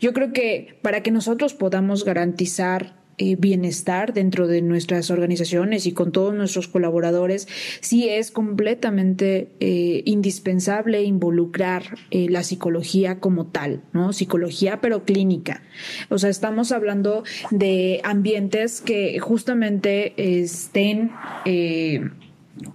[0.00, 5.92] Yo creo que para que nosotros podamos garantizar eh, bienestar dentro de nuestras organizaciones y
[5.92, 7.48] con todos nuestros colaboradores,
[7.80, 14.12] sí es completamente eh, indispensable involucrar eh, la psicología como tal, ¿no?
[14.12, 15.62] Psicología, pero clínica.
[16.10, 21.10] O sea, estamos hablando de ambientes que justamente estén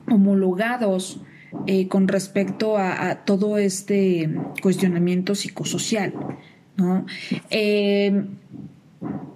[0.07, 1.21] homologados
[1.89, 4.29] con respecto a, a, todo este
[4.61, 6.13] cuestionamiento psicosocial,
[6.77, 7.05] ¿no?
[7.49, 8.25] Eh,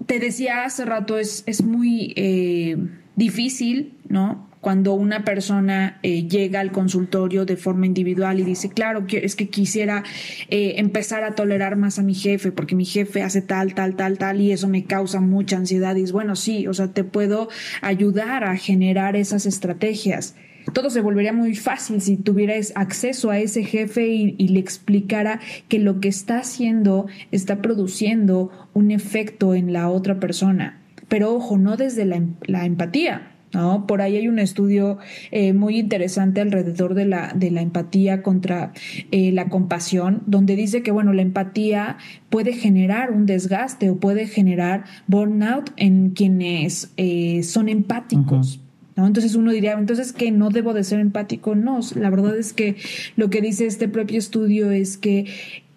[0.05, 2.77] te decía hace rato, es, es muy eh,
[3.15, 4.49] difícil, ¿no?
[4.61, 9.49] Cuando una persona eh, llega al consultorio de forma individual y dice, claro, es que
[9.49, 10.03] quisiera
[10.49, 14.17] eh, empezar a tolerar más a mi jefe porque mi jefe hace tal, tal, tal,
[14.17, 15.95] tal y eso me causa mucha ansiedad.
[15.95, 17.47] Y es bueno, sí, o sea, te puedo
[17.81, 20.35] ayudar a generar esas estrategias
[20.73, 25.79] todo se volvería muy fácil si tuvieras acceso a ese jefe y, le explicara que
[25.79, 30.81] lo que está haciendo está produciendo un efecto en la otra persona.
[31.07, 33.31] Pero ojo, no desde la, la empatía.
[33.53, 33.87] ¿No?
[33.87, 34.97] Por ahí hay un estudio
[35.31, 38.73] eh, muy interesante alrededor de la, empatía contra
[39.11, 41.95] eh, la compasión, donde dice que, bueno, la empatía
[42.29, 48.59] puede generar un desgaste o puede generar burnout en quienes eh, son empáticos.
[48.95, 49.05] ¿No?
[49.05, 51.55] Entonces uno diría, entonces que no debo de ser empático.
[51.55, 52.77] No, la verdad es que
[53.17, 55.25] lo que dice este propio estudio es que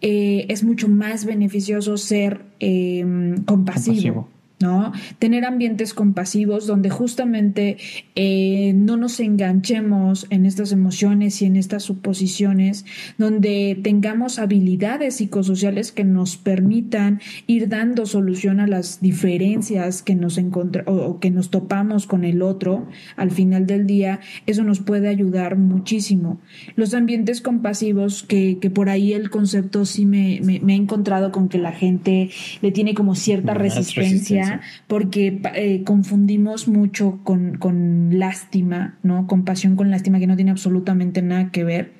[0.00, 3.04] eh, es mucho más beneficioso ser eh,
[3.44, 3.46] compasivo.
[3.46, 4.28] compasivo.
[4.60, 4.92] ¿No?
[5.18, 7.76] Tener ambientes compasivos donde justamente
[8.14, 12.84] eh, no nos enganchemos en estas emociones y en estas suposiciones,
[13.18, 20.38] donde tengamos habilidades psicosociales que nos permitan ir dando solución a las diferencias que nos
[20.86, 25.56] o que nos topamos con el otro al final del día, eso nos puede ayudar
[25.56, 26.40] muchísimo.
[26.76, 31.32] Los ambientes compasivos, que, que por ahí el concepto sí me, me, me, he encontrado
[31.32, 32.30] con que la gente
[32.62, 34.47] le tiene como cierta resistencia
[34.86, 39.26] porque eh, confundimos mucho con, con lástima, ¿no?
[39.26, 41.98] Compasión con lástima que no tiene absolutamente nada que ver.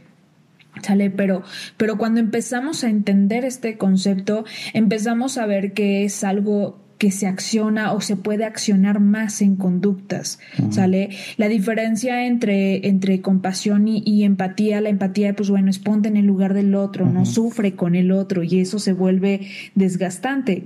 [0.83, 1.11] ¿Sale?
[1.11, 1.43] Pero,
[1.77, 7.27] pero cuando empezamos a entender este concepto, empezamos a ver que es algo que se
[7.27, 11.11] acciona o se puede accionar más en conductas, ¿sale?
[11.37, 16.27] La diferencia entre, entre compasión y, empatía, la empatía, pues bueno, es ponte en el
[16.27, 20.65] lugar del otro, no sufre con el otro y eso se vuelve desgastante.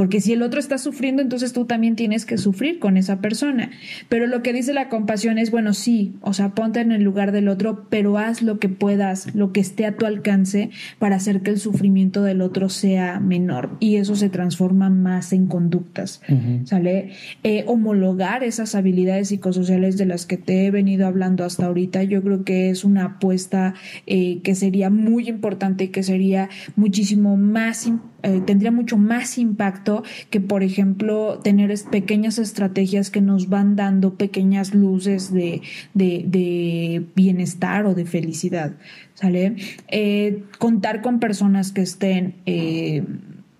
[0.00, 3.70] Porque si el otro está sufriendo, entonces tú también tienes que sufrir con esa persona.
[4.08, 7.32] Pero lo que dice la compasión es, bueno, sí, o sea, ponte en el lugar
[7.32, 11.42] del otro, pero haz lo que puedas, lo que esté a tu alcance para hacer
[11.42, 13.76] que el sufrimiento del otro sea menor.
[13.78, 16.22] Y eso se transforma más en conductas,
[16.64, 17.10] ¿sale?
[17.42, 22.22] Eh, homologar esas habilidades psicosociales de las que te he venido hablando hasta ahorita, yo
[22.22, 23.74] creo que es una apuesta
[24.06, 29.38] eh, que sería muy importante y que sería muchísimo más importante eh, tendría mucho más
[29.38, 35.62] impacto que, por ejemplo, tener pequeñas estrategias que nos van dando pequeñas luces de,
[35.94, 38.72] de, bienestar o de felicidad.
[39.14, 39.56] ¿Sale?
[39.88, 43.04] Eh, contar con personas que estén eh,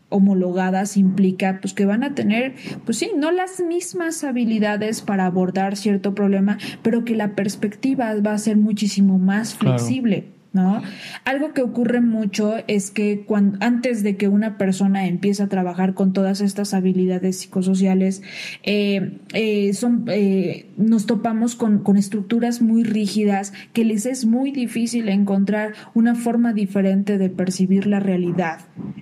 [0.09, 5.77] homologadas implica pues que van a tener pues sí no las mismas habilidades para abordar
[5.77, 10.83] cierto problema pero que la perspectiva va a ser muchísimo más flexible ¿no?
[11.25, 15.95] Algo que ocurre mucho es que cuando, antes de que una persona empiece a trabajar
[15.95, 18.23] con todas estas habilidades psicosociales,
[18.63, 25.09] eh, eh, son, eh, nos topamos con, estructuras muy rígidas que les es muy difícil
[25.09, 28.61] encontrar una forma diferente de percibir la realidad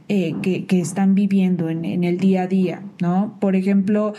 [0.09, 3.37] que, están viviendo en, en, el día a día, ¿no?
[3.41, 4.15] Por ejemplo,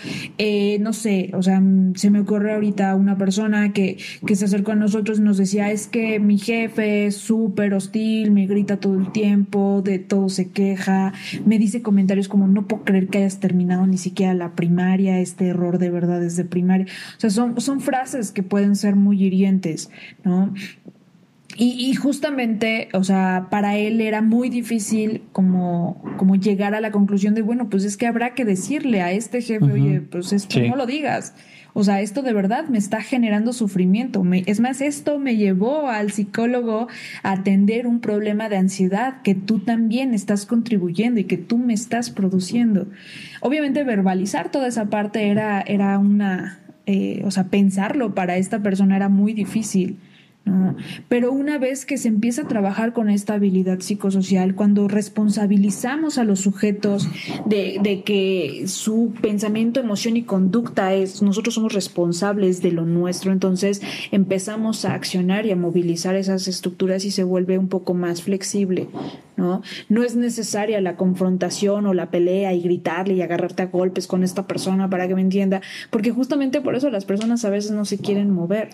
[0.80, 1.62] no sé, o sea,
[1.96, 5.72] se me ocurre ahorita una persona que, que se acercó a nosotros y nos decía,
[5.72, 10.52] es que mi jefe es súper hostil, me grita todo el tiempo, de todo se
[10.52, 11.14] queja,
[11.46, 15.48] me dice comentarios como no puedo creer que hayas terminado ni siquiera la primaria, este
[15.48, 16.86] error de verdad desde primaria.
[17.18, 19.90] O sea, son, son frases que pueden ser muy hirientes,
[20.24, 20.54] ¿no?
[21.62, 27.36] Y, justamente, o sea, para él era muy difícil como, como llegar a la conclusión
[27.36, 30.70] de, bueno, pues es que habrá que decirle a este jefe, oye, pues es que
[30.70, 31.34] no lo digas.
[31.74, 34.24] O sea, esto de verdad me está generando sufrimiento.
[34.46, 36.88] es más, esto me llevó al psicólogo
[37.24, 41.74] a atender un problema de ansiedad que tú también estás contribuyendo y que tú me
[41.74, 42.88] estás produciendo.
[43.42, 46.60] Obviamente verbalizar toda esa parte era, era una,
[46.92, 50.00] eh, o sea, pensarlo para esta persona era muy difícil.
[51.08, 56.24] Pero una vez que se empieza a trabajar con esta habilidad psicosocial, cuando responsabilizamos a
[56.24, 57.08] los sujetos
[57.46, 63.82] de, que su pensamiento, emoción y conducta es, nosotros somos responsables de lo nuestro, entonces
[64.12, 68.88] empezamos a accionar y a movilizar esas estructuras y se vuelve un poco más flexible.
[69.40, 69.62] ¿no?
[69.88, 74.24] No es necesaria la confrontación o la pelea y gritarle y agarrarte a golpes con
[74.24, 77.86] esta persona para que me entienda, porque justamente por eso las personas a veces no
[77.86, 78.70] se quieren mover,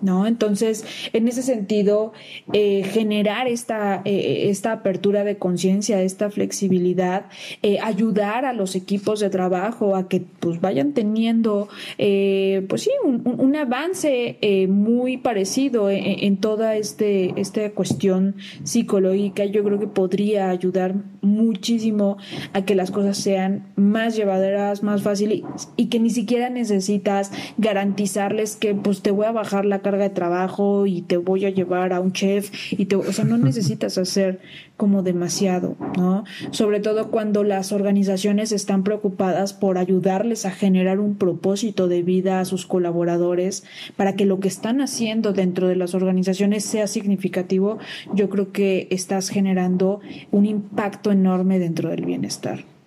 [0.00, 0.26] ¿no?
[0.26, 2.12] Entonces, en ese sentido,
[2.52, 7.26] eh, generar esta, eh, esta apertura de conciencia, esta flexibilidad,
[7.62, 13.56] eh, ayudar a los equipos de trabajo a que pues vayan teniendo, pues sí, un,
[13.56, 19.44] avance muy parecido en, en, toda este, esta cuestión psicológica.
[19.46, 22.18] Yo creo que podría ayudar muchísimo
[22.52, 25.42] a que las cosas sean más llevaderas, más fáciles
[25.76, 30.10] y que ni siquiera necesitas garantizarles que pues te voy a bajar la carga de
[30.10, 33.98] trabajo y te voy a llevar a un chef y te, o sea, no necesitas
[33.98, 34.40] hacer
[34.76, 36.24] como demasiado, ¿no?
[36.50, 42.40] Sobre todo cuando las organizaciones están preocupadas por ayudarles a generar un propósito de vida
[42.40, 43.64] a sus colaboradores
[43.96, 47.78] para que lo que están haciendo dentro de las organizaciones sea significativo,
[48.14, 52.77] yo creo que estás generando un impacto enorme dentro del bienestar.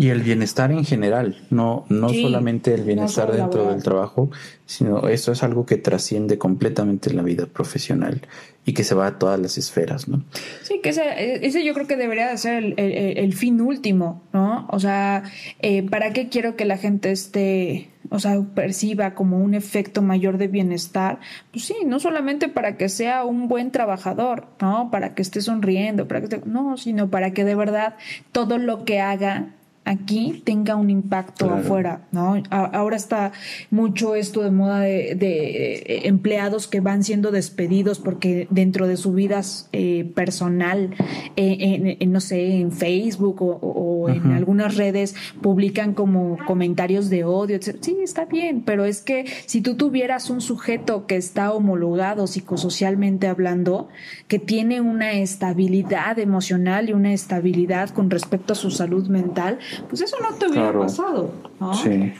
[0.00, 4.30] Y el bienestar en general, no, no solamente el bienestar dentro del trabajo,
[4.64, 8.22] sino eso es algo que trasciende completamente la vida profesional
[8.64, 10.24] y que se va a todas las esferas, ¿no?
[10.62, 14.66] Sí, que ese, ese yo creo que debería ser el, fin último, ¿no?
[14.70, 15.24] O sea,
[15.58, 20.38] eh, ¿para qué quiero que la gente esté o sea, perciba como un efecto mayor
[20.38, 21.20] de bienestar,
[21.52, 24.90] pues sí, no solamente para que sea un buen trabajador, ¿no?
[24.90, 27.96] Para que esté sonriendo, para que esté, no, sino para que de verdad
[28.32, 29.50] todo lo que haga
[29.84, 32.40] aquí tenga un impacto afuera, ¿no?
[32.50, 33.32] ahora está
[33.70, 39.12] mucho esto de moda de, eh, empleados que van siendo despedidos porque dentro de su
[39.12, 39.40] vida
[39.72, 40.90] eh, personal,
[41.36, 47.56] eh, en, no sé, en Facebook o, en algunas redes publican como comentarios de odio,
[47.56, 47.76] etc.
[47.80, 53.28] Sí, está bien, pero es que si tú tuvieras un sujeto que está homologado psicosocialmente
[53.28, 53.88] hablando,
[54.28, 59.58] que tiene una estabilidad emocional y una estabilidad con respecto a su salud mental,
[59.88, 61.72] pues eso no te hubiera pasado, ¿no?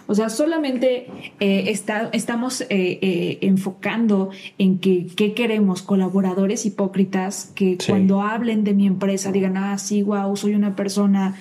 [0.07, 1.07] O sea, solamente
[1.41, 8.65] eh, está, estamos eh, eh, enfocando en que qué queremos, colaboradores hipócritas que cuando hablen
[8.65, 11.37] de mi empresa digan, ah, sí, wow, soy una persona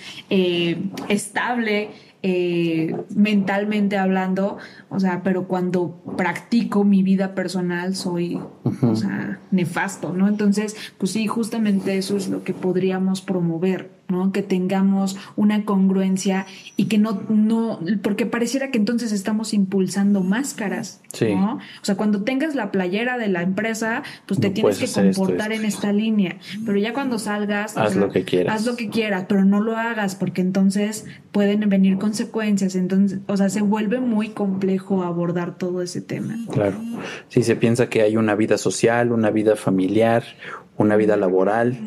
[1.07, 1.89] estable,
[2.22, 4.57] eh, mentalmente hablando,
[4.89, 8.38] o sea, pero cuando practico mi vida personal soy,
[8.82, 10.28] o sea, nefasto, ¿no?
[10.28, 14.32] Entonces, pues sí, justamente eso es lo que podríamos promover, ¿no?
[14.32, 16.45] Que tengamos una congruencia
[16.76, 21.55] y que no, no, porque pareciera que entonces estamos impulsando máscaras, ¿no?
[21.55, 25.66] O sea, cuando tengas la playera de la empresa, pues te tienes que comportar en
[25.66, 28.55] esta línea, pero ya cuando salgas, haz lo que quieras.
[28.55, 33.38] Haz lo que quieras, pero no lo hagas porque entonces pueden venir consecuencias, entonces, o
[33.38, 36.36] sea, se vuelve muy complejo abordar todo ese tema.
[36.51, 36.78] Claro.
[37.28, 40.24] Si se piensa que hay una vida social, una vida familiar,
[40.80, 41.78] una vida laboral,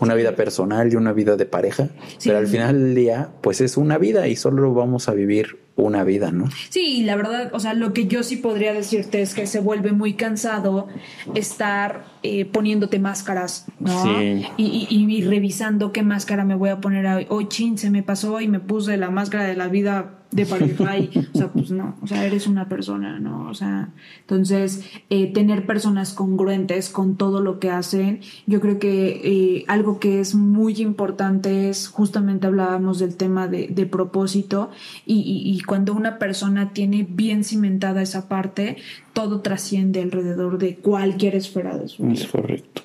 [0.00, 1.88] una vida personal y una vida de pareja,
[2.24, 6.04] pero al final del día, pues es una vida y solo vamos a vivir una
[6.04, 6.48] vida, ¿no?
[6.70, 9.92] Sí, la verdad, o sea, lo que yo sí podría decirte es que se vuelve
[9.92, 10.88] muy cansado
[11.34, 14.02] estar eh, poniéndote máscaras, ¿no?
[14.02, 14.46] Sí.
[14.56, 17.26] Y, y, revisando qué máscara me voy a poner hoy.
[17.28, 21.10] Hoy, chin, se me pasó y me puse la máscara de la vida de Parify,
[21.34, 23.48] o sea, pues no, o sea, eres una persona, ¿no?
[23.48, 29.20] O sea, entonces, eh, tener personas congruentes con todo lo que hacen, yo creo que
[29.24, 34.70] eh, algo que es muy importante es, justamente hablábamos del tema de, de propósito,
[35.04, 38.76] y, y, cuando una persona tiene bien cimentada esa parte,
[39.12, 42.14] todo trasciende alrededor de cualquier esfera de su vida.
[42.14, 42.82] Es correcto.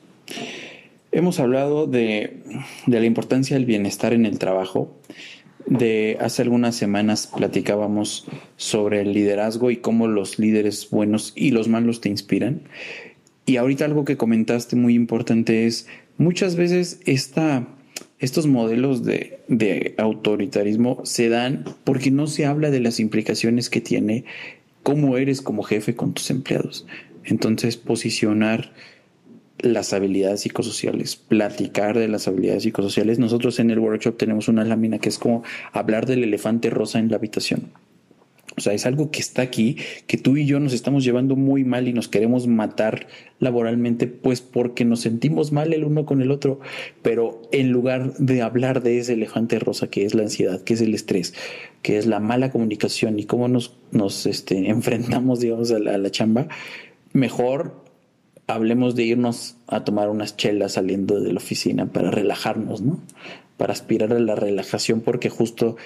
[1.11, 2.41] Hemos hablado de,
[2.87, 4.95] de la importancia del bienestar en el trabajo
[5.65, 8.27] de hace algunas semanas platicábamos
[8.57, 12.63] sobre el liderazgo y cómo los líderes buenos y los malos te inspiran.
[13.45, 17.67] Y ahorita algo que comentaste muy importante es muchas veces esta,
[18.21, 23.81] estos modelos de, de autoritarismo se dan porque no se habla de las implicaciones que
[23.81, 24.25] tiene
[24.83, 26.85] cómo eres como jefe con tus empleados.
[27.25, 28.71] Entonces posicionar
[29.59, 33.19] las habilidades psicosociales, platicar de las habilidades psicosociales.
[33.19, 37.09] Nosotros en el workshop tenemos una lámina que es como hablar del elefante rosa en
[37.09, 37.71] la habitación.
[38.57, 39.77] O sea, es algo que está aquí,
[40.07, 43.07] que tú y yo nos estamos llevando muy mal y nos queremos matar
[43.39, 46.59] laboralmente, pues porque nos sentimos mal el uno con el otro.
[47.01, 50.81] Pero en lugar de hablar de ese elefante rosa que es la ansiedad, que es
[50.81, 51.33] el estrés,
[51.81, 55.97] que es la mala comunicación y cómo nos, nos este, enfrentamos, digamos, a la, a
[55.97, 56.47] la chamba,
[57.13, 57.81] mejor
[58.47, 62.99] hablemos de irnos a tomar unas chelas saliendo de la oficina para relajarnos, ¿no?
[63.61, 65.77] Para aspirar a la relajación, porque justo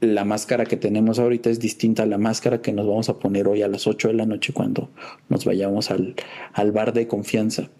[0.00, 3.48] la máscara que tenemos ahorita es distinta a la máscara que nos vamos a poner
[3.48, 4.90] hoy a las 8 de la noche cuando
[5.30, 6.14] nos vayamos al,
[6.52, 7.70] al bar de confianza.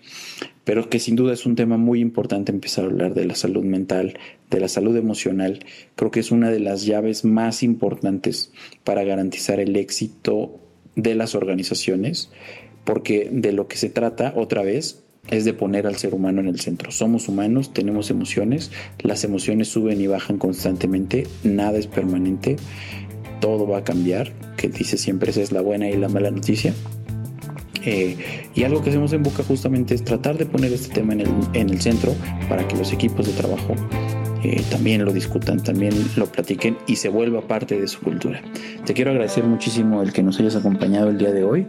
[0.64, 3.62] Pero que sin duda es un tema muy importante empezar a hablar de la salud
[3.62, 5.66] mental, de la salud emocional.
[5.96, 8.52] Creo que es una de las llaves más importantes
[8.84, 10.60] para garantizar el éxito
[10.96, 12.30] de las organizaciones
[12.84, 16.48] porque de lo que se trata otra vez es de poner al ser humano en
[16.48, 16.90] el centro.
[16.90, 18.70] Somos humanos, tenemos emociones,
[19.00, 22.56] las emociones suben y bajan constantemente, nada es permanente,
[23.40, 26.74] todo va a cambiar, que dice siempre esa es la buena y la mala noticia.
[27.84, 28.16] Eh,
[28.54, 31.30] y algo que hacemos en Boca justamente es tratar de poner este tema en el,
[31.52, 32.14] en el centro
[32.48, 33.74] para que los equipos de trabajo
[34.42, 38.42] eh, también lo discutan, también lo platiquen y se vuelva parte de su cultura.
[38.84, 41.66] Te quiero agradecer muchísimo el que nos hayas acompañado el día de hoy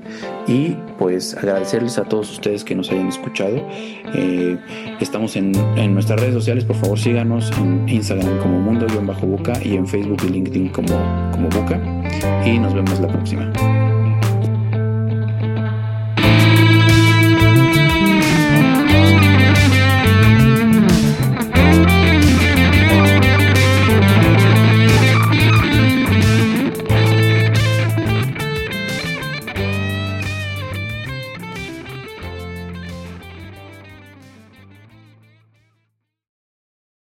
[0.47, 3.67] y pues agradecerles a todos ustedes que nos hayan escuchado.
[4.15, 4.57] Eh,
[4.99, 5.51] estamos en,
[5.93, 10.69] nuestras redes sociales, por favor síganos en Instagram como Mundo-Buca y en Facebook y LinkedIn
[10.69, 11.79] como, como Buca
[12.45, 13.82] y nos vemos la próxima.